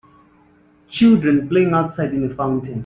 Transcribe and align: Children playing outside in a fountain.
Children 0.89 1.47
playing 1.47 1.73
outside 1.75 2.11
in 2.11 2.23
a 2.23 2.29
fountain. 2.33 2.79